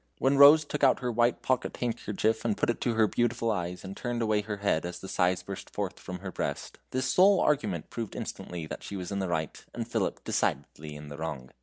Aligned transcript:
When 0.17 0.35
Rose 0.39 0.65
took 0.65 0.83
out 0.83 1.01
her 1.01 1.11
white 1.11 1.43
pocket 1.43 1.77
handkerchief, 1.77 2.43
put 2.57 2.71
it 2.71 2.81
to 2.81 2.95
her 2.95 3.05
beautiful 3.05 3.51
eyes, 3.51 3.83
and 3.83 3.95
turned 3.95 4.23
away 4.23 4.41
her 4.41 4.57
head 4.57 4.83
as 4.83 4.97
the 4.97 5.07
sighs 5.07 5.43
burst 5.43 5.69
forth 5.69 5.99
from 5.99 6.21
her 6.21 6.31
breast, 6.31 6.79
this 6.89 7.05
sole 7.07 7.39
argument 7.39 7.91
proved 7.91 8.15
instantly 8.15 8.65
that 8.65 8.81
she 8.81 8.95
was 8.95 9.11
in 9.11 9.19
the 9.19 9.29
right, 9.29 9.63
and 9.75 9.87
Philip 9.87 10.23
decidedly 10.23 10.95
in 10.95 11.09
the 11.09 11.17
wrong. 11.17 11.51